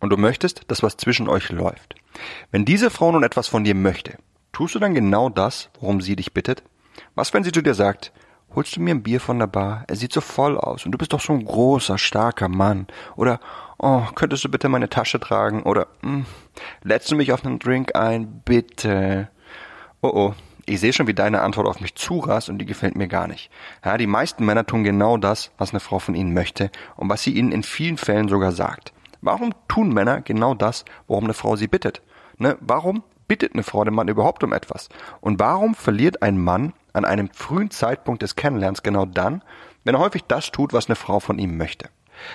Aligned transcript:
und 0.00 0.10
du 0.10 0.16
möchtest, 0.16 0.62
dass 0.68 0.82
was 0.82 0.96
zwischen 0.96 1.28
euch 1.28 1.50
läuft. 1.50 1.94
Wenn 2.50 2.64
diese 2.64 2.90
Frau 2.90 3.12
nun 3.12 3.22
etwas 3.22 3.48
von 3.48 3.64
dir 3.64 3.74
möchte, 3.74 4.18
Tust 4.58 4.74
du 4.74 4.80
dann 4.80 4.94
genau 4.94 5.28
das, 5.28 5.70
worum 5.78 6.00
sie 6.00 6.16
dich 6.16 6.34
bittet? 6.34 6.64
Was, 7.14 7.32
wenn 7.32 7.44
sie 7.44 7.52
zu 7.52 7.62
dir 7.62 7.74
sagt, 7.74 8.12
holst 8.56 8.74
du 8.74 8.80
mir 8.80 8.92
ein 8.92 9.04
Bier 9.04 9.20
von 9.20 9.38
der 9.38 9.46
Bar? 9.46 9.84
Er 9.86 9.94
sieht 9.94 10.12
so 10.12 10.20
voll 10.20 10.58
aus 10.58 10.84
und 10.84 10.90
du 10.90 10.98
bist 10.98 11.12
doch 11.12 11.20
so 11.20 11.32
ein 11.32 11.44
großer, 11.44 11.96
starker 11.96 12.48
Mann. 12.48 12.88
Oder, 13.14 13.38
oh, 13.78 14.02
könntest 14.16 14.42
du 14.42 14.48
bitte 14.48 14.68
meine 14.68 14.88
Tasche 14.88 15.20
tragen? 15.20 15.62
Oder, 15.62 15.86
hm, 16.02 16.26
lädst 16.82 17.08
du 17.10 17.14
mich 17.14 17.32
auf 17.32 17.44
einen 17.44 17.60
Drink 17.60 17.94
ein? 17.94 18.42
Bitte. 18.44 19.28
Oh 20.00 20.10
oh, 20.12 20.34
ich 20.66 20.80
sehe 20.80 20.92
schon, 20.92 21.06
wie 21.06 21.14
deine 21.14 21.42
Antwort 21.42 21.68
auf 21.68 21.80
mich 21.80 21.94
zurast 21.94 22.48
und 22.48 22.58
die 22.58 22.66
gefällt 22.66 22.96
mir 22.96 23.06
gar 23.06 23.28
nicht. 23.28 23.50
Ja, 23.84 23.96
die 23.96 24.08
meisten 24.08 24.44
Männer 24.44 24.66
tun 24.66 24.82
genau 24.82 25.18
das, 25.18 25.52
was 25.56 25.70
eine 25.70 25.78
Frau 25.78 26.00
von 26.00 26.16
ihnen 26.16 26.34
möchte 26.34 26.72
und 26.96 27.08
was 27.08 27.22
sie 27.22 27.34
ihnen 27.34 27.52
in 27.52 27.62
vielen 27.62 27.96
Fällen 27.96 28.28
sogar 28.28 28.50
sagt. 28.50 28.92
Warum 29.20 29.52
tun 29.66 29.92
Männer 29.92 30.20
genau 30.20 30.54
das, 30.54 30.84
worum 31.06 31.24
eine 31.24 31.34
Frau 31.34 31.56
sie 31.56 31.68
bittet? 31.68 32.02
Ne? 32.36 32.56
Warum 32.60 33.02
bittet 33.26 33.54
eine 33.54 33.62
Frau 33.62 33.84
den 33.84 33.94
Mann 33.94 34.08
überhaupt 34.08 34.44
um 34.44 34.52
etwas? 34.52 34.88
Und 35.20 35.40
warum 35.40 35.74
verliert 35.74 36.22
ein 36.22 36.42
Mann 36.42 36.72
an 36.92 37.04
einem 37.04 37.28
frühen 37.32 37.70
Zeitpunkt 37.70 38.22
des 38.22 38.36
Kennenlernens 38.36 38.82
genau 38.82 39.06
dann, 39.06 39.42
wenn 39.84 39.94
er 39.94 40.00
häufig 40.00 40.24
das 40.24 40.50
tut, 40.52 40.72
was 40.72 40.86
eine 40.86 40.96
Frau 40.96 41.20
von 41.20 41.38
ihm 41.38 41.56
möchte? 41.56 41.88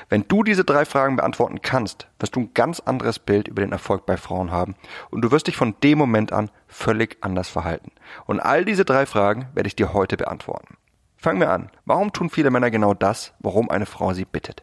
Wenn 0.09 0.26
du 0.28 0.44
diese 0.44 0.64
drei 0.64 0.86
Fragen 0.86 1.17
beantworten 1.17 1.61
kannst, 1.61 2.08
wirst 2.20 2.36
du 2.36 2.42
ein 2.42 2.54
ganz 2.54 2.80
anderes 2.80 3.20
Bild 3.20 3.48
über 3.48 3.61
den 3.61 3.72
Erfolg 3.72 4.06
bei 4.06 4.17
Frauen 4.17 4.52
haben 4.52 4.76
und 5.09 5.22
du 5.22 5.31
wirst 5.31 5.48
dich 5.48 5.58
von 5.58 5.76
dem 5.84 5.98
Moment 5.98 6.31
an 6.31 6.50
völlig 6.67 7.17
anders 7.22 7.50
verhalten. 7.50 7.92
Und 8.26 8.39
all 8.39 8.66
diese 8.66 8.86
drei 8.86 9.06
Fragen 9.06 9.48
werde 9.54 9.67
ich 9.67 9.76
dir 9.76 9.94
heute 9.94 10.17
beantworten. 10.17 10.78
Fangen 11.23 11.39
wir 11.39 11.52
an. 11.52 11.69
Warum 11.85 12.11
tun 12.11 12.29
viele 12.29 12.52
Männer 12.52 12.69
genau 12.69 12.93
das, 12.93 13.31
worum 13.39 13.69
eine 13.69 13.85
Frau 13.85 14.13
sie 14.13 14.25
bittet? 14.25 14.61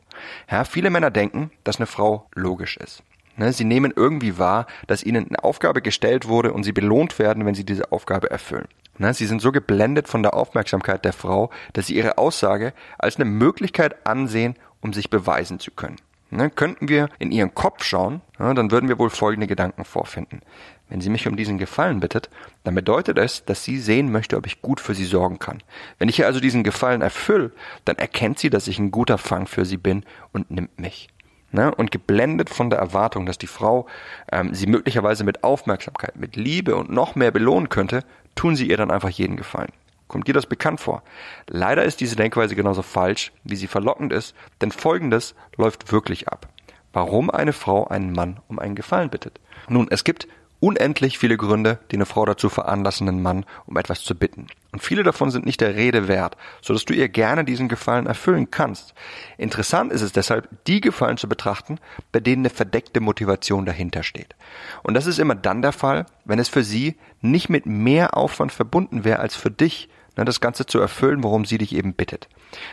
Ja, 0.50 0.64
viele 0.64 0.90
Männer 0.90 1.10
denken, 1.10 1.50
dass 1.64 1.78
eine 1.78 1.86
Frau 1.86 2.28
logisch 2.34 2.76
ist. 2.76 3.02
Ne, 3.38 3.54
sie 3.54 3.64
nehmen 3.64 3.94
irgendwie 3.96 4.36
wahr, 4.36 4.66
dass 4.86 5.02
ihnen 5.02 5.26
eine 5.26 5.42
Aufgabe 5.42 5.80
gestellt 5.80 6.28
wurde 6.28 6.52
und 6.52 6.64
sie 6.64 6.72
belohnt 6.72 7.18
werden, 7.18 7.46
wenn 7.46 7.54
sie 7.54 7.64
diese 7.64 7.92
Aufgabe 7.92 8.30
erfüllen. 8.30 8.68
Ne, 8.98 9.14
sie 9.14 9.24
sind 9.24 9.40
so 9.40 9.52
geblendet 9.52 10.06
von 10.06 10.22
der 10.22 10.34
Aufmerksamkeit 10.34 11.02
der 11.06 11.14
Frau, 11.14 11.48
dass 11.72 11.86
sie 11.86 11.96
ihre 11.96 12.18
Aussage 12.18 12.74
als 12.98 13.16
eine 13.16 13.24
Möglichkeit 13.24 14.06
ansehen, 14.06 14.58
um 14.82 14.92
sich 14.92 15.08
beweisen 15.08 15.60
zu 15.60 15.70
können. 15.70 15.96
Ne, 16.32 16.48
könnten 16.48 16.88
wir 16.88 17.08
in 17.18 17.32
ihren 17.32 17.54
Kopf 17.54 17.82
schauen, 17.82 18.20
dann 18.38 18.70
würden 18.70 18.88
wir 18.88 19.00
wohl 19.00 19.10
folgende 19.10 19.48
Gedanken 19.48 19.84
vorfinden. 19.84 20.42
Wenn 20.88 21.00
sie 21.00 21.10
mich 21.10 21.26
um 21.26 21.36
diesen 21.36 21.58
Gefallen 21.58 21.98
bittet, 21.98 22.30
dann 22.62 22.74
bedeutet 22.74 23.18
es, 23.18 23.44
dass 23.44 23.64
sie 23.64 23.78
sehen 23.78 24.12
möchte, 24.12 24.36
ob 24.36 24.46
ich 24.46 24.62
gut 24.62 24.80
für 24.80 24.94
sie 24.94 25.04
sorgen 25.04 25.40
kann. 25.40 25.62
Wenn 25.98 26.08
ich 26.08 26.20
ihr 26.20 26.26
also 26.26 26.38
diesen 26.38 26.62
Gefallen 26.62 27.02
erfülle, 27.02 27.50
dann 27.84 27.96
erkennt 27.96 28.38
sie, 28.38 28.48
dass 28.48 28.68
ich 28.68 28.78
ein 28.78 28.92
guter 28.92 29.18
Fang 29.18 29.46
für 29.46 29.64
sie 29.64 29.76
bin 29.76 30.04
und 30.32 30.50
nimmt 30.50 30.78
mich 30.78 31.08
ne, 31.52 31.74
und 31.74 31.90
geblendet 31.90 32.50
von 32.50 32.70
der 32.70 32.78
Erwartung, 32.78 33.26
dass 33.26 33.38
die 33.38 33.46
Frau 33.46 33.86
ähm, 34.30 34.54
sie 34.54 34.66
möglicherweise 34.66 35.24
mit 35.24 35.44
Aufmerksamkeit, 35.44 36.16
mit 36.16 36.36
Liebe 36.36 36.76
und 36.76 36.90
noch 36.90 37.14
mehr 37.14 37.30
belohnen 37.30 37.68
könnte, 37.68 38.04
tun 38.34 38.56
sie 38.56 38.68
ihr 38.68 38.76
dann 38.76 38.90
einfach 38.90 39.10
jeden 39.10 39.36
Gefallen. 39.36 39.72
Kommt 40.10 40.26
dir 40.26 40.34
das 40.34 40.46
bekannt 40.46 40.80
vor? 40.80 41.04
Leider 41.46 41.84
ist 41.84 42.00
diese 42.00 42.16
Denkweise 42.16 42.56
genauso 42.56 42.82
falsch, 42.82 43.30
wie 43.44 43.54
sie 43.54 43.68
verlockend 43.68 44.12
ist, 44.12 44.34
denn 44.60 44.72
Folgendes 44.72 45.36
läuft 45.56 45.92
wirklich 45.92 46.28
ab. 46.28 46.48
Warum 46.92 47.30
eine 47.30 47.52
Frau 47.52 47.86
einen 47.86 48.12
Mann 48.12 48.40
um 48.48 48.58
einen 48.58 48.74
Gefallen 48.74 49.08
bittet? 49.08 49.38
Nun, 49.68 49.86
es 49.88 50.02
gibt 50.02 50.26
unendlich 50.58 51.16
viele 51.16 51.36
Gründe, 51.36 51.78
die 51.92 51.96
eine 51.96 52.06
Frau 52.06 52.24
dazu 52.24 52.48
veranlassen, 52.48 53.08
einen 53.08 53.22
Mann 53.22 53.46
um 53.66 53.76
etwas 53.76 54.02
zu 54.02 54.16
bitten. 54.16 54.48
Und 54.72 54.82
viele 54.82 55.04
davon 55.04 55.30
sind 55.30 55.46
nicht 55.46 55.60
der 55.60 55.76
Rede 55.76 56.08
wert, 56.08 56.36
so 56.60 56.72
dass 56.72 56.84
du 56.84 56.92
ihr 56.92 57.08
gerne 57.08 57.44
diesen 57.44 57.68
Gefallen 57.68 58.06
erfüllen 58.06 58.50
kannst. 58.50 58.94
Interessant 59.38 59.92
ist 59.92 60.02
es 60.02 60.10
deshalb, 60.10 60.48
die 60.66 60.80
Gefallen 60.80 61.18
zu 61.18 61.28
betrachten, 61.28 61.78
bei 62.10 62.18
denen 62.18 62.42
eine 62.42 62.50
verdeckte 62.50 62.98
Motivation 62.98 63.64
dahinter 63.64 64.02
steht. 64.02 64.34
Und 64.82 64.94
das 64.94 65.06
ist 65.06 65.20
immer 65.20 65.36
dann 65.36 65.62
der 65.62 65.72
Fall, 65.72 66.06
wenn 66.24 66.40
es 66.40 66.48
für 66.48 66.64
sie 66.64 66.96
nicht 67.20 67.48
mit 67.48 67.66
mehr 67.66 68.16
Aufwand 68.16 68.50
verbunden 68.50 69.04
wäre 69.04 69.20
als 69.20 69.36
für 69.36 69.52
dich, 69.52 69.88
ne, 70.20 70.24
das 70.26 70.40
Ganze 70.40 70.66
zu 70.66 70.78
erfüllen, 70.78 71.22
worum 71.22 71.44
sie 71.44 71.58
dich 71.58 71.74
eben 71.74 71.94
bittet. 71.94 72.28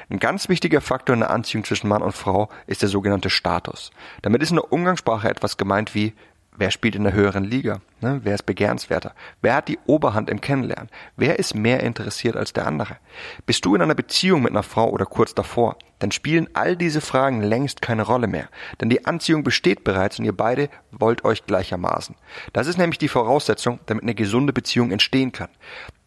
Ein 0.09 0.19
ganz 0.19 0.49
wichtiger 0.49 0.81
Faktor 0.81 1.13
in 1.13 1.21
der 1.21 1.31
Anziehung 1.31 1.63
zwischen 1.63 1.87
Mann 1.87 2.01
und 2.01 2.13
Frau 2.13 2.49
ist 2.67 2.81
der 2.81 2.89
sogenannte 2.89 3.29
Status. 3.29 3.91
Damit 4.21 4.41
ist 4.41 4.51
in 4.51 4.57
der 4.57 4.71
Umgangssprache 4.71 5.29
etwas 5.29 5.57
gemeint 5.57 5.95
wie 5.95 6.13
Wer 6.59 6.71
spielt 6.71 6.95
in 6.95 7.03
der 7.03 7.13
höheren 7.13 7.43
Liga? 7.43 7.81
Ne? 8.01 8.21
Wer 8.23 8.33
ist 8.33 8.47
begehrenswerter? 8.47 9.13
Wer 9.43 9.53
hat 9.53 9.67
die 9.67 9.77
Oberhand 9.85 10.27
im 10.27 10.41
Kennenlernen? 10.41 10.89
Wer 11.15 11.37
ist 11.37 11.53
mehr 11.53 11.83
interessiert 11.83 12.35
als 12.35 12.51
der 12.51 12.65
andere? 12.65 12.97
Bist 13.45 13.63
du 13.63 13.75
in 13.75 13.81
einer 13.83 13.93
Beziehung 13.93 14.41
mit 14.41 14.53
einer 14.53 14.63
Frau 14.63 14.89
oder 14.89 15.05
kurz 15.05 15.35
davor, 15.35 15.77
dann 15.99 16.11
spielen 16.11 16.49
all 16.53 16.75
diese 16.75 16.99
Fragen 16.99 17.43
längst 17.43 17.83
keine 17.83 18.01
Rolle 18.01 18.25
mehr. 18.25 18.49
Denn 18.81 18.89
die 18.89 19.05
Anziehung 19.05 19.43
besteht 19.43 19.83
bereits 19.83 20.17
und 20.17 20.25
ihr 20.25 20.35
beide 20.35 20.69
wollt 20.89 21.23
euch 21.23 21.45
gleichermaßen. 21.45 22.15
Das 22.53 22.65
ist 22.65 22.79
nämlich 22.79 22.97
die 22.97 23.07
Voraussetzung, 23.07 23.79
damit 23.85 24.03
eine 24.03 24.15
gesunde 24.15 24.51
Beziehung 24.51 24.89
entstehen 24.89 25.31
kann. 25.31 25.49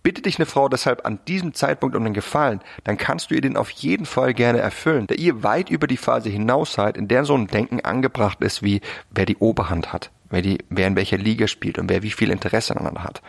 Bitte 0.02 0.22
dich 0.22 0.38
eine 0.38 0.46
Frau 0.46 0.68
deshalb 0.68 1.04
an 1.04 1.20
diesem 1.28 1.54
Zeitpunkt 1.54 1.94
um 1.94 2.04
den 2.04 2.14
Gefallen, 2.14 2.60
dann 2.84 2.96
kannst 2.96 3.30
du 3.30 3.34
ihr 3.34 3.40
den 3.40 3.56
auf 3.56 3.70
jeden 3.70 4.06
Fall 4.06 4.34
gerne 4.34 4.60
erfüllen, 4.60 5.06
da 5.06 5.14
ihr 5.14 5.42
weit 5.42 5.70
über 5.70 5.86
die 5.86 5.96
Phase 5.96 6.28
hinaus 6.28 6.72
seid, 6.72 6.96
in 6.96 7.08
der 7.08 7.24
so 7.24 7.34
ein 7.34 7.46
Denken 7.46 7.80
angebracht 7.80 8.40
ist 8.40 8.62
wie, 8.62 8.80
wer 9.10 9.26
die 9.26 9.36
Oberhand 9.36 9.92
hat 9.92 10.10
wer, 10.30 10.42
die, 10.42 10.58
wer 10.70 10.86
in 10.86 10.96
welcher 10.96 11.18
Liga 11.18 11.46
spielt 11.46 11.78
und 11.78 11.90
wer 11.90 12.02
wie 12.02 12.10
viel 12.10 12.30
Interesse 12.30 12.74
aneinander 12.74 13.04
hat. 13.04 13.20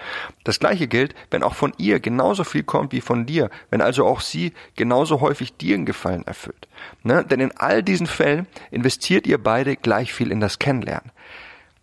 Das 0.43 0.59
gleiche 0.59 0.87
gilt, 0.87 1.13
wenn 1.31 1.43
auch 1.43 1.55
von 1.55 1.73
ihr 1.77 1.99
genauso 1.99 2.43
viel 2.43 2.63
kommt 2.63 2.93
wie 2.93 3.01
von 3.01 3.25
dir, 3.25 3.49
wenn 3.69 3.81
also 3.81 4.05
auch 4.05 4.21
sie 4.21 4.53
genauso 4.75 5.19
häufig 5.19 5.57
dir 5.57 5.75
einen 5.75 5.85
Gefallen 5.85 6.25
erfüllt. 6.25 6.67
Ne? 7.03 7.25
Denn 7.25 7.39
in 7.39 7.51
all 7.57 7.83
diesen 7.83 8.07
Fällen 8.07 8.47
investiert 8.69 9.27
ihr 9.27 9.41
beide 9.43 9.75
gleich 9.75 10.13
viel 10.13 10.31
in 10.31 10.39
das 10.39 10.59
Kennenlernen. 10.59 11.11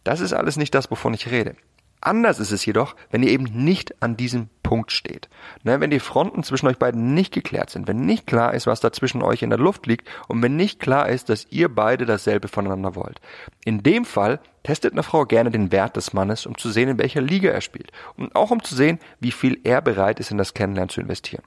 Das 0.05 0.21
ist 0.21 0.33
alles 0.33 0.57
nicht 0.57 0.75
das, 0.75 0.91
wovon 0.91 1.13
ich 1.13 1.31
rede. 1.31 1.57
Anders 2.01 2.39
ist 2.39 2.53
es 2.53 2.65
jedoch, 2.65 2.95
wenn 3.11 3.23
ihr 3.23 3.31
eben 3.31 3.45
nicht 3.45 4.03
an 4.03 4.17
diesem 4.17 4.49
Punkt 4.63 4.93
steht. 4.93 5.29
Ne, 5.65 5.81
wenn 5.81 5.91
die 5.91 5.99
Fronten 5.99 6.43
zwischen 6.43 6.69
euch 6.69 6.79
beiden 6.79 7.15
nicht 7.15 7.33
geklärt 7.33 7.71
sind, 7.71 7.89
wenn 7.89 8.05
nicht 8.05 8.27
klar 8.27 8.55
ist, 8.55 8.67
was 8.67 8.81
da 8.81 8.93
zwischen 8.93 9.23
euch 9.23 9.43
in 9.43 9.51
der 9.51 9.59
Luft 9.59 9.87
liegt 9.87 10.09
und 10.29 10.43
wenn 10.43 10.57
nicht 10.57 10.79
klar 10.79 11.09
ist, 11.09 11.29
dass 11.29 11.47
ihr 11.51 11.69
beide 11.69 12.07
dasselbe 12.07 12.49
voneinander 12.49 12.95
wollt. 12.95 13.21
In 13.65 13.83
dem 13.83 14.05
Fall 14.05 14.41
testet 14.63 14.93
eine 14.93 15.03
Frau 15.03 15.25
gerne 15.25 15.51
den 15.51 15.73
Wert 15.73 15.97
des 15.97 16.13
Mannes, 16.13 16.47
um 16.47 16.57
zu 16.57 16.71
sehen, 16.71 16.89
in 16.89 16.99
welcher 16.99 17.23
Liga 17.23 17.51
er 17.51 17.63
spielt 17.63 17.91
und 18.17 18.37
auch 18.37 18.51
um 18.51 18.63
zu 18.63 18.75
sehen, 18.75 18.99
wie 19.21 19.33
viel 19.33 19.59
er 19.65 19.81
bereit 19.81 20.21
ist, 20.21 20.31
in 20.31 20.39
das 20.39 20.55
Kennenlernen 20.55 20.91
zu 20.91 21.01
investieren. 21.01 21.43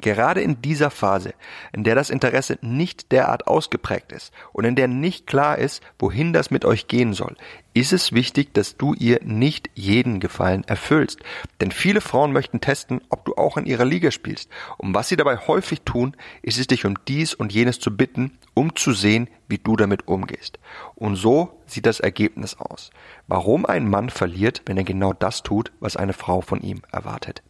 Gerade 0.00 0.40
in 0.40 0.62
dieser 0.62 0.90
Phase, 0.90 1.34
in 1.72 1.84
der 1.84 1.94
das 1.94 2.10
Interesse 2.10 2.58
nicht 2.62 3.12
derart 3.12 3.46
ausgeprägt 3.46 4.12
ist 4.12 4.32
und 4.52 4.64
in 4.64 4.76
der 4.76 4.88
nicht 4.88 5.26
klar 5.26 5.58
ist, 5.58 5.82
wohin 5.98 6.32
das 6.32 6.50
mit 6.50 6.64
euch 6.64 6.88
gehen 6.88 7.12
soll, 7.12 7.36
ist 7.72 7.92
es 7.92 8.12
wichtig, 8.12 8.52
dass 8.52 8.76
du 8.76 8.94
ihr 8.94 9.20
nicht 9.22 9.70
jeden 9.74 10.18
Gefallen 10.20 10.64
erfüllst. 10.64 11.20
Denn 11.60 11.70
viele 11.70 12.00
Frauen 12.00 12.32
möchten 12.32 12.60
testen, 12.60 13.00
ob 13.10 13.24
du 13.24 13.34
auch 13.36 13.56
in 13.56 13.66
ihrer 13.66 13.84
Liga 13.84 14.10
spielst. 14.10 14.50
Und 14.76 14.94
was 14.94 15.08
sie 15.08 15.16
dabei 15.16 15.36
häufig 15.36 15.82
tun, 15.82 16.16
ist 16.42 16.58
es 16.58 16.66
dich 16.66 16.84
um 16.84 16.94
dies 17.06 17.34
und 17.34 17.52
jenes 17.52 17.78
zu 17.78 17.96
bitten, 17.96 18.38
um 18.54 18.74
zu 18.74 18.92
sehen, 18.92 19.28
wie 19.48 19.58
du 19.58 19.76
damit 19.76 20.08
umgehst. 20.08 20.58
Und 20.96 21.16
so 21.16 21.60
sieht 21.66 21.86
das 21.86 22.00
Ergebnis 22.00 22.56
aus. 22.56 22.90
Warum 23.28 23.66
ein 23.66 23.88
Mann 23.88 24.10
verliert, 24.10 24.62
wenn 24.66 24.76
er 24.76 24.84
genau 24.84 25.12
das 25.12 25.42
tut, 25.42 25.72
was 25.80 25.96
eine 25.96 26.12
Frau 26.12 26.40
von 26.40 26.60
ihm 26.60 26.82
erwartet. 26.90 27.42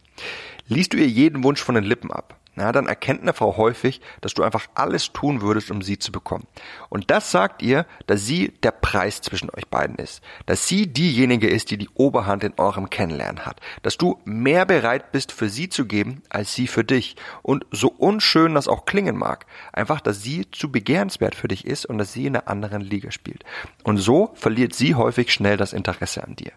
Liest 0.67 0.93
du 0.93 0.97
ihr 0.97 1.07
jeden 1.07 1.43
Wunsch 1.43 1.61
von 1.61 1.75
den 1.75 1.83
Lippen 1.83 2.11
ab, 2.11 2.39
na, 2.55 2.73
dann 2.73 2.87
erkennt 2.87 3.21
eine 3.21 3.31
Frau 3.31 3.55
häufig, 3.55 4.01
dass 4.19 4.33
du 4.33 4.43
einfach 4.43 4.67
alles 4.75 5.13
tun 5.13 5.41
würdest, 5.41 5.71
um 5.71 5.81
sie 5.81 5.97
zu 5.97 6.11
bekommen. 6.11 6.47
Und 6.89 7.09
das 7.09 7.31
sagt 7.31 7.61
ihr, 7.61 7.85
dass 8.07 8.25
sie 8.25 8.49
der 8.61 8.71
Preis 8.71 9.21
zwischen 9.21 9.49
euch 9.51 9.67
beiden 9.69 9.95
ist. 9.95 10.21
Dass 10.47 10.67
sie 10.67 10.87
diejenige 10.87 11.47
ist, 11.47 11.71
die 11.71 11.77
die 11.77 11.89
Oberhand 11.93 12.43
in 12.43 12.53
eurem 12.57 12.89
Kennenlernen 12.89 13.45
hat. 13.45 13.61
Dass 13.83 13.97
du 13.97 14.19
mehr 14.25 14.65
bereit 14.65 15.13
bist 15.13 15.31
für 15.31 15.47
sie 15.47 15.69
zu 15.69 15.85
geben, 15.85 16.23
als 16.29 16.53
sie 16.53 16.67
für 16.67 16.83
dich. 16.83 17.15
Und 17.41 17.65
so 17.71 17.87
unschön 17.87 18.53
das 18.53 18.67
auch 18.67 18.83
klingen 18.83 19.15
mag, 19.15 19.45
einfach, 19.71 20.01
dass 20.01 20.21
sie 20.21 20.51
zu 20.51 20.71
begehrenswert 20.71 21.35
für 21.35 21.47
dich 21.47 21.65
ist 21.65 21.85
und 21.85 21.99
dass 21.99 22.11
sie 22.11 22.25
in 22.25 22.35
einer 22.35 22.49
anderen 22.49 22.81
Liga 22.81 23.11
spielt. 23.11 23.45
Und 23.83 23.97
so 23.97 24.31
verliert 24.33 24.73
sie 24.73 24.95
häufig 24.95 25.31
schnell 25.31 25.55
das 25.55 25.71
Interesse 25.71 26.21
an 26.21 26.35
dir. 26.35 26.51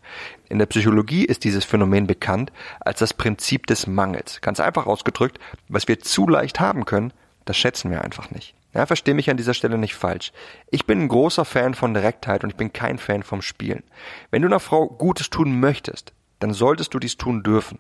In 0.49 0.59
der 0.59 0.67
Psychologie 0.67 1.25
ist 1.25 1.45
dieses 1.45 1.65
Phänomen 1.65 2.09
bekannt 2.09 2.53
als 2.81 2.99
das 2.99 3.15
Prinzip 3.15 3.69
des 3.69 3.87
Mangels. 3.87 4.41
Ganz 4.41 4.59
einfach 4.59 4.87
ausgedrückt, 4.87 5.39
was 5.69 5.84
wir 5.89 6.01
zu 6.01 6.29
leicht 6.29 6.61
haben 6.61 6.85
können, 6.85 7.13
das 7.45 7.57
schätzen 7.57 7.91
wir 7.91 8.03
einfach 8.03 8.31
nicht. 8.31 8.55
Ja, 8.75 8.87
verstehe 8.87 9.15
mich 9.15 9.31
an 9.31 9.37
dieser 9.37 9.55
Stelle 9.55 9.79
nicht 9.79 9.95
falsch. 9.95 10.33
Ich 10.71 10.85
bin 10.85 11.03
ein 11.03 11.09
großer 11.09 11.45
Fan 11.45 11.75
von 11.75 11.95
Direktheit 11.95 12.43
und 12.43 12.51
ich 12.51 12.57
bin 12.57 12.73
kein 12.73 12.99
Fan 12.99 13.23
vom 13.23 13.41
Spielen. 13.41 13.85
Wenn 14.31 14.43
du 14.43 14.49
einer 14.49 14.61
Frau 14.61 14.89
Gutes 14.89 15.31
tun 15.31 15.61
möchtest, 15.61 16.13
dann 16.41 16.53
solltest 16.53 16.93
du 16.93 16.99
dies 16.99 17.17
tun 17.17 17.45
dürfen. 17.45 17.79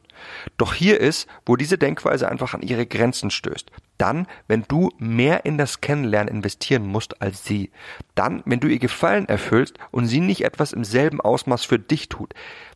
Doch 0.56 0.72
hier 0.72 1.00
ist, 1.00 1.28
wo 1.44 1.56
diese 1.56 1.78
Denkweise 1.78 2.28
einfach 2.28 2.54
an 2.54 2.62
ihre 2.62 2.86
Grenzen 2.86 3.30
stößt. 3.30 3.70
Dann, 3.99 4.26
wenn 4.49 4.64
du 4.67 4.91
mehr 4.99 5.44
in 5.44 5.58
das 5.58 5.81
Kennenlernen 5.81 6.32
investieren 6.35 6.87
musst 6.87 7.23
als 7.23 7.44
sie. 7.44 7.70
Dann, 8.14 8.43
wenn 8.44 8.61
du 8.61 8.69
ihr 8.69 8.79
Gefallen 8.79 9.29
erfüllst 9.29 9.79
und 9.91 10.06
sie 10.06 10.20
nicht 10.20 10.44
etwas 10.44 10.73
im 10.73 10.85
selben 10.85 11.20
Ausmaß 11.20 11.64
für 11.64 11.79
dich 11.79 12.08
tut. 12.08 12.35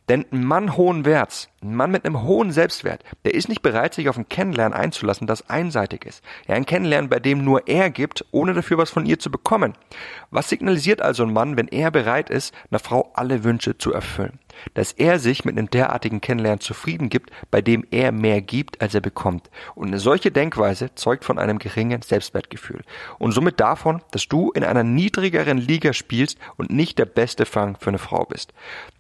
Denn 0.09 0.25
ein 0.33 0.45
Mann 0.45 0.77
hohen 0.77 1.05
Werts, 1.05 1.51
ein 1.63 1.75
Mann 1.75 1.91
mit 1.91 2.07
einem 2.07 2.23
hohen 2.23 2.51
Selbstwert, 2.51 3.05
der 3.25 3.35
ist 3.35 3.49
nicht 3.49 3.61
bereit, 3.61 3.93
sich 3.93 4.09
auf 4.09 4.17
ein 4.17 4.29
Kennenlernen 4.29 4.79
einzulassen, 4.79 5.27
das 5.27 5.51
einseitig 5.51 6.07
ist. 6.07 6.25
Ja, 6.47 6.55
ein 6.55 6.65
Kennenlernen, 6.65 7.11
bei 7.11 7.21
dem 7.21 7.45
nur 7.45 7.69
er 7.69 7.91
gibt, 7.91 8.25
ohne 8.31 8.55
dafür 8.55 8.79
was 8.79 8.91
von 8.91 9.05
ihr 9.05 9.19
zu 9.19 9.31
bekommen. 9.31 9.75
Was 10.31 10.49
signalisiert 10.49 11.03
also 11.03 11.25
ein 11.25 11.33
Mann, 11.33 11.59
wenn 11.59 11.69
er 11.69 11.91
bereit 11.91 12.31
ist, 12.31 12.55
einer 12.71 12.79
Frau 12.79 13.11
alle 13.15 13.45
Wünsche 13.45 13.77
zu 13.77 13.93
erfüllen? 13.93 14.39
Dass 14.75 14.93
er 14.93 15.19
sich 15.19 15.45
mit 15.45 15.57
einem 15.57 15.71
derartigen 15.71 16.21
Kennenlernen 16.21 16.61
zufrieden 16.61 17.09
gibt, 17.09 17.31
bei 17.51 17.61
dem 17.61 17.87
er 17.91 18.13
mehr 18.13 18.41
gibt, 18.41 18.81
als 18.81 18.95
er 18.95 19.01
bekommt. 19.01 19.51
Und 19.75 19.89
eine 19.89 19.99
solche 19.99 20.31
Denkweise 20.31 20.95
zeugt 20.95 21.25
von 21.25 21.39
einem 21.39 21.59
geringen 21.59 22.03
Selbstwertgefühl. 22.03 22.83
Und 23.19 23.33
somit 23.33 23.61
davon, 23.61 24.03
dass 24.11 24.29
du 24.29 24.51
in 24.53 24.65
einer 24.65 24.85
niedrigeren 24.85 25.59
Liga 25.59 25.93
spielst 25.93 26.39
und 26.57 26.71
nicht 26.71 26.99
der 26.99 27.07
beste 27.07 27.47
Fang 27.47 27.77
für 27.79 27.91
eine 27.91 27.99
Frau 27.99 28.25
bist. 28.25 28.53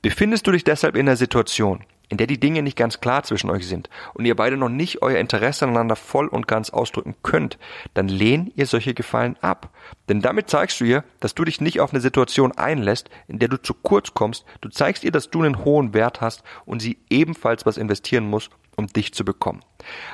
Befindest 0.02 0.46
du 0.46 0.52
dich 0.52 0.64
deshalb 0.64 0.96
in 0.96 1.08
einer 1.08 1.16
Situation, 1.16 1.84
in 2.08 2.16
der 2.16 2.26
die 2.26 2.40
Dinge 2.40 2.62
nicht 2.62 2.76
ganz 2.76 3.00
klar 3.00 3.22
zwischen 3.22 3.50
euch 3.50 3.66
sind 3.66 3.90
und 4.14 4.24
ihr 4.24 4.36
beide 4.36 4.56
noch 4.56 4.68
nicht 4.68 5.02
euer 5.02 5.18
Interesse 5.18 5.64
aneinander 5.64 5.96
voll 5.96 6.28
und 6.28 6.48
ganz 6.48 6.70
ausdrücken 6.70 7.14
könnt, 7.22 7.58
dann 7.94 8.08
lehnt 8.08 8.52
ihr 8.56 8.66
solche 8.66 8.94
Gefallen 8.94 9.36
ab. 9.40 9.70
Denn 10.08 10.20
damit 10.20 10.48
zeigst 10.48 10.80
du 10.80 10.84
ihr, 10.84 11.04
dass 11.20 11.34
du 11.34 11.44
dich 11.44 11.60
nicht 11.60 11.80
auf 11.80 11.92
eine 11.92 12.00
Situation 12.00 12.52
einlässt, 12.52 13.10
in 13.26 13.38
der 13.38 13.48
du 13.48 13.60
zu 13.60 13.74
kurz 13.74 14.14
kommst, 14.14 14.44
du 14.60 14.68
zeigst 14.68 15.04
ihr, 15.04 15.12
dass 15.12 15.30
du 15.30 15.42
einen 15.42 15.64
hohen 15.64 15.94
Wert 15.94 16.20
hast 16.20 16.42
und 16.64 16.80
sie 16.80 16.98
ebenfalls 17.10 17.66
was 17.66 17.76
investieren 17.76 18.28
muss, 18.28 18.50
um 18.76 18.86
dich 18.86 19.12
zu 19.12 19.24
bekommen. 19.24 19.60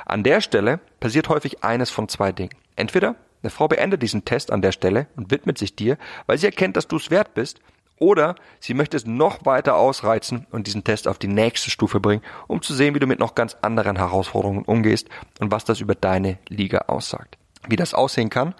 An 0.06 0.22
der 0.22 0.40
Stelle 0.40 0.80
passiert 1.00 1.28
häufig 1.28 1.62
eines 1.62 1.90
von 1.90 2.08
zwei 2.08 2.32
Dingen. 2.32 2.54
Entweder 2.76 3.14
eine 3.42 3.50
Frau 3.50 3.68
beendet 3.68 4.02
diesen 4.02 4.24
Test 4.24 4.50
an 4.50 4.62
der 4.62 4.72
Stelle 4.72 5.06
und 5.16 5.30
widmet 5.30 5.58
sich 5.58 5.76
dir, 5.76 5.98
weil 6.26 6.38
sie 6.38 6.46
erkennt, 6.46 6.76
dass 6.76 6.88
du 6.88 6.96
es 6.96 7.10
wert 7.10 7.34
bist, 7.34 7.60
oder 7.98 8.34
sie 8.60 8.74
möchte 8.74 8.96
es 8.96 9.06
noch 9.06 9.44
weiter 9.46 9.76
ausreizen 9.76 10.46
und 10.50 10.66
diesen 10.66 10.84
Test 10.84 11.08
auf 11.08 11.18
die 11.18 11.28
nächste 11.28 11.70
Stufe 11.70 12.00
bringen, 12.00 12.22
um 12.46 12.62
zu 12.62 12.74
sehen, 12.74 12.94
wie 12.94 12.98
du 12.98 13.06
mit 13.06 13.18
noch 13.18 13.34
ganz 13.34 13.56
anderen 13.62 13.96
Herausforderungen 13.96 14.64
umgehst 14.64 15.08
und 15.40 15.50
was 15.50 15.64
das 15.64 15.80
über 15.80 15.94
deine 15.94 16.38
Liga 16.48 16.84
aussagt. 16.88 17.38
Wie 17.68 17.76
das 17.76 17.94
aussehen 17.94 18.30
kann, 18.30 18.54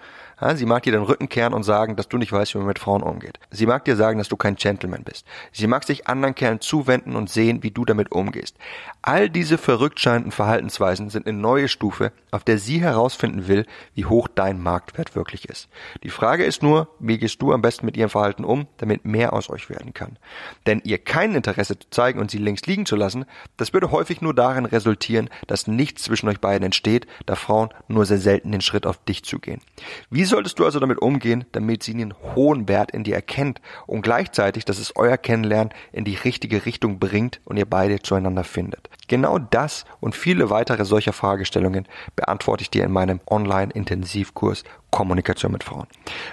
sie 0.55 0.65
mag 0.65 0.83
dir 0.83 0.91
den 0.91 1.03
Rücken 1.03 1.29
kehren 1.29 1.53
und 1.53 1.63
sagen, 1.63 1.95
dass 1.95 2.07
du 2.07 2.17
nicht 2.17 2.31
weißt, 2.31 2.53
wie 2.53 2.59
man 2.59 2.67
mit 2.67 2.79
Frauen 2.79 3.03
umgeht. 3.03 3.39
Sie 3.51 3.65
mag 3.65 3.85
dir 3.85 3.95
sagen, 3.95 4.17
dass 4.17 4.27
du 4.27 4.35
kein 4.35 4.55
Gentleman 4.55 5.03
bist. 5.03 5.25
Sie 5.51 5.67
mag 5.67 5.83
sich 5.83 6.07
anderen 6.07 6.35
Kerlen 6.35 6.61
zuwenden 6.61 7.15
und 7.15 7.29
sehen, 7.29 7.63
wie 7.63 7.71
du 7.71 7.85
damit 7.85 8.11
umgehst. 8.11 8.57
All 9.01 9.29
diese 9.29 9.57
verrückt 9.57 9.99
scheinenden 9.99 10.31
Verhaltensweisen 10.31 11.09
sind 11.09 11.27
eine 11.27 11.37
neue 11.37 11.67
Stufe, 11.67 12.11
auf 12.31 12.43
der 12.43 12.57
sie 12.57 12.81
herausfinden 12.81 13.47
will, 13.47 13.65
wie 13.93 14.05
hoch 14.05 14.27
dein 14.27 14.61
Marktwert 14.61 15.15
wirklich 15.15 15.47
ist. 15.47 15.69
Die 16.03 16.09
Frage 16.09 16.43
ist 16.43 16.63
nur, 16.63 16.89
wie 16.99 17.17
gehst 17.17 17.41
du 17.41 17.53
am 17.53 17.61
besten 17.61 17.85
mit 17.85 17.95
ihrem 17.97 18.09
Verhalten 18.09 18.43
um, 18.43 18.67
damit 18.77 19.05
mehr 19.05 19.33
aus 19.33 19.49
euch 19.49 19.69
werden 19.69 19.93
kann. 19.93 20.17
Denn 20.65 20.81
ihr 20.83 20.97
kein 20.97 21.35
Interesse 21.35 21.79
zu 21.79 21.89
zeigen 21.89 22.19
und 22.19 22.31
sie 22.31 22.37
links 22.37 22.65
liegen 22.65 22.85
zu 22.85 22.95
lassen, 22.95 23.25
das 23.57 23.73
würde 23.73 23.91
häufig 23.91 24.21
nur 24.21 24.33
darin 24.33 24.65
resultieren, 24.65 25.29
dass 25.47 25.67
nichts 25.67 26.03
zwischen 26.03 26.27
euch 26.27 26.39
beiden 26.39 26.65
entsteht, 26.65 27.07
da 27.25 27.35
Frauen 27.35 27.69
nur 27.87 28.05
sehr 28.05 28.17
selten 28.17 28.51
den 28.51 28.61
Schritt 28.61 28.85
auf 28.85 29.03
dich 29.05 29.23
zugehen. 29.23 29.61
Wie 30.09 30.24
wie 30.25 30.29
solltest 30.29 30.57
du 30.57 30.65
also 30.65 30.79
damit 30.79 31.03
umgehen, 31.03 31.45
damit 31.51 31.83
sie 31.83 31.91
einen 31.91 32.15
hohen 32.33 32.67
Wert 32.67 32.89
in 32.89 33.03
dir 33.03 33.13
erkennt 33.13 33.61
und 33.85 34.01
gleichzeitig, 34.01 34.65
dass 34.65 34.79
es 34.79 34.95
euer 34.95 35.17
Kennenlernen 35.17 35.71
in 35.91 36.03
die 36.03 36.15
richtige 36.15 36.65
Richtung 36.65 36.97
bringt 36.97 37.41
und 37.45 37.57
ihr 37.57 37.69
beide 37.69 37.99
zueinander 37.99 38.43
findet? 38.43 38.89
Genau 39.07 39.37
das 39.37 39.85
und 39.99 40.15
viele 40.15 40.49
weitere 40.49 40.83
solcher 40.83 41.13
Fragestellungen 41.13 41.87
beantworte 42.15 42.63
ich 42.63 42.71
dir 42.71 42.85
in 42.85 42.91
meinem 42.91 43.19
Online-Intensivkurs 43.29 44.63
Kommunikation 44.91 45.51
mit 45.51 45.63
Frauen. 45.63 45.87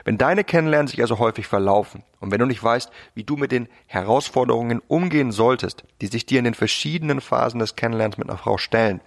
Wenn 0.05 0.19
deine 0.19 0.45
Kennenlernen 0.45 0.87
sich 0.87 1.01
also 1.01 1.19
häufig 1.19 1.47
verlaufen 1.47 2.05
und 2.21 2.31
wenn 2.31 2.39
du 2.39 2.47
nicht 2.47 2.63
weißt, 2.63 2.91
wie 3.15 3.25
du 3.25 3.37
mit 3.37 3.51
den 3.51 3.69
Herausforderungen 3.87 4.81
umgehen 4.87 5.33
solltest, 5.33 5.85
die 6.01 6.07
sich 6.07 6.27
dir 6.27 6.39
in 6.39 6.45
den 6.45 6.55
verschiedenen 6.55 7.21
Phasen 7.21 7.59
des 7.59 7.75
Kennenlernens 7.75 8.19
mit 8.19 8.29
einer 8.29 8.39
Frau 8.39 8.59
stellen, 8.59 9.01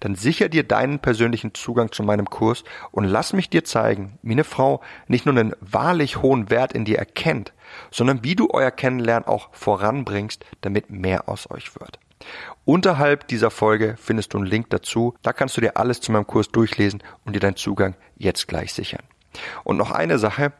dann 0.00 0.14
sicher 0.14 0.48
dir 0.48 0.62
deinen 0.62 0.98
persönlichen 0.98 1.54
Zugang 1.54 1.90
zu 1.92 2.02
meinem 2.02 2.28
Kurs 2.28 2.64
und 2.90 3.04
lass 3.04 3.32
mich 3.32 3.48
dir 3.48 3.64
zeigen, 3.64 4.18
wie 4.22 4.32
eine 4.32 4.44
Frau 4.44 4.82
nicht 5.06 5.24
nur 5.24 5.34
einen 5.34 5.54
wahrlich 5.60 6.20
hohen 6.20 6.50
Wert 6.50 6.72
in 6.72 6.84
dir 6.84 6.98
erkennt, 6.98 7.52
sondern 7.90 8.24
wie 8.24 8.34
du 8.34 8.48
euer 8.50 8.70
Kennenlernen 8.70 9.26
auch 9.26 9.48
voranbringst, 9.52 10.44
damit 10.60 10.90
mehr 10.90 11.28
aus 11.28 11.50
euch 11.50 11.78
wird. 11.80 11.98
Unterhalb 12.64 13.28
dieser 13.28 13.50
Folge 13.50 13.96
findest 13.98 14.34
du 14.34 14.38
einen 14.38 14.46
Link 14.46 14.70
dazu. 14.70 15.14
Da 15.22 15.32
kannst 15.32 15.56
du 15.56 15.60
dir 15.60 15.76
alles 15.76 16.00
zu 16.00 16.12
meinem 16.12 16.26
Kurs 16.26 16.50
durchlesen 16.50 17.02
und 17.24 17.34
dir 17.34 17.40
deinen 17.40 17.56
Zugang 17.56 17.96
jetzt 18.16 18.48
gleich 18.48 18.72
sichern. 18.74 19.02
Und 19.64 19.76
noch 19.76 19.90
eine 19.90 20.18
Sache. 20.18 20.52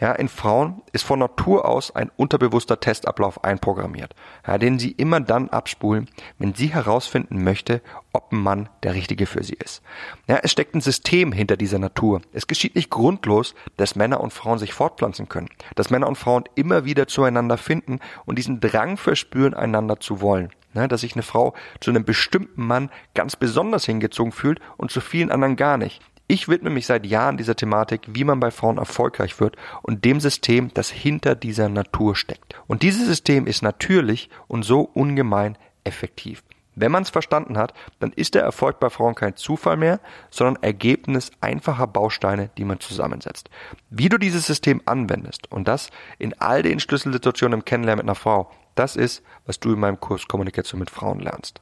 Ja, 0.00 0.12
in 0.12 0.28
Frauen 0.28 0.82
ist 0.92 1.04
von 1.04 1.20
Natur 1.20 1.66
aus 1.68 1.94
ein 1.94 2.10
unterbewusster 2.16 2.80
Testablauf 2.80 3.44
einprogrammiert, 3.44 4.14
ja, 4.46 4.58
den 4.58 4.78
sie 4.78 4.90
immer 4.90 5.20
dann 5.20 5.50
abspulen, 5.50 6.08
wenn 6.38 6.54
sie 6.54 6.74
herausfinden 6.74 7.44
möchte, 7.44 7.80
ob 8.12 8.32
ein 8.32 8.38
Mann 8.38 8.68
der 8.82 8.94
Richtige 8.94 9.26
für 9.26 9.44
sie 9.44 9.54
ist. 9.54 9.82
Ja, 10.26 10.40
es 10.42 10.50
steckt 10.50 10.74
ein 10.74 10.80
System 10.80 11.32
hinter 11.32 11.56
dieser 11.56 11.78
Natur. 11.78 12.22
Es 12.32 12.46
geschieht 12.46 12.74
nicht 12.74 12.90
grundlos, 12.90 13.54
dass 13.76 13.94
Männer 13.94 14.20
und 14.20 14.32
Frauen 14.32 14.58
sich 14.58 14.74
fortpflanzen 14.74 15.28
können, 15.28 15.48
dass 15.76 15.90
Männer 15.90 16.08
und 16.08 16.18
Frauen 16.18 16.44
immer 16.56 16.84
wieder 16.84 17.06
zueinander 17.06 17.56
finden 17.56 18.00
und 18.26 18.36
diesen 18.36 18.60
Drang 18.60 18.96
verspüren, 18.96 19.54
einander 19.54 20.00
zu 20.00 20.20
wollen 20.20 20.50
ne, 20.74 20.88
dass 20.88 21.02
sich 21.02 21.14
eine 21.14 21.22
Frau 21.22 21.54
zu 21.80 21.90
einem 21.90 22.04
bestimmten 22.04 22.66
Mann 22.66 22.90
ganz 23.14 23.36
besonders 23.36 23.86
hingezogen 23.86 24.32
fühlt 24.32 24.60
und 24.76 24.90
zu 24.90 25.00
vielen 25.00 25.30
anderen 25.30 25.56
gar 25.56 25.78
nicht. 25.78 26.00
Ich 26.26 26.48
widme 26.48 26.70
mich 26.70 26.86
seit 26.86 27.04
Jahren 27.04 27.36
dieser 27.36 27.54
Thematik, 27.54 28.00
wie 28.08 28.24
man 28.24 28.40
bei 28.40 28.50
Frauen 28.50 28.78
erfolgreich 28.78 29.40
wird 29.40 29.56
und 29.82 30.06
dem 30.06 30.20
System, 30.20 30.70
das 30.72 30.90
hinter 30.90 31.34
dieser 31.34 31.68
Natur 31.68 32.16
steckt. 32.16 32.54
Und 32.66 32.82
dieses 32.82 33.06
System 33.06 33.46
ist 33.46 33.62
natürlich 33.62 34.30
und 34.48 34.64
so 34.64 34.80
ungemein 34.80 35.58
effektiv. 35.84 36.42
Wenn 36.76 36.90
man 36.90 37.02
es 37.02 37.10
verstanden 37.10 37.56
hat, 37.56 37.72
dann 38.00 38.12
ist 38.12 38.34
der 38.34 38.42
Erfolg 38.42 38.80
bei 38.80 38.90
Frauen 38.90 39.14
kein 39.14 39.36
Zufall 39.36 39.76
mehr, 39.76 40.00
sondern 40.30 40.62
Ergebnis 40.62 41.30
einfacher 41.40 41.86
Bausteine, 41.86 42.50
die 42.58 42.64
man 42.64 42.80
zusammensetzt. 42.80 43.48
Wie 43.90 44.08
du 44.08 44.18
dieses 44.18 44.46
System 44.46 44.82
anwendest 44.86 45.50
und 45.52 45.68
das 45.68 45.90
in 46.18 46.34
all 46.40 46.62
den 46.62 46.80
Schlüsselsituationen 46.80 47.60
im 47.60 47.64
Kennenlernen 47.64 48.04
mit 48.04 48.10
einer 48.10 48.16
Frau, 48.16 48.50
das 48.74 48.96
ist, 48.96 49.22
was 49.46 49.60
du 49.60 49.72
in 49.72 49.80
meinem 49.80 50.00
Kurs 50.00 50.28
Kommunikation 50.28 50.80
mit 50.80 50.90
Frauen 50.90 51.20
lernst. 51.20 51.60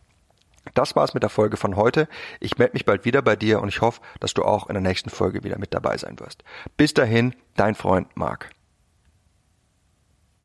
Das 0.75 0.95
war's 0.95 1.15
mit 1.15 1.23
der 1.23 1.31
Folge 1.31 1.57
von 1.57 1.77
heute. 1.77 2.09
Ich 2.39 2.57
melde 2.57 2.75
mich 2.75 2.85
bald 2.85 3.05
wieder 3.05 3.21
bei 3.21 3.35
dir 3.37 3.61
und 3.61 3.69
ich 3.69 3.81
hoffe, 3.81 4.01
dass 4.21 4.33
du 4.33 4.45
auch 4.45 4.69
in 4.69 4.75
der 4.75 4.83
nächsten 4.83 5.11
Folge 5.11 5.43
wieder 5.43 5.59
mit 5.59 5.75
dabei 5.75 5.97
sein 5.97 6.21
wirst. 6.21 6.45
Bis 6.77 6.95
dahin, 6.95 7.35
dein 7.57 7.75
Freund 7.75 8.17
Marc. 8.17 8.51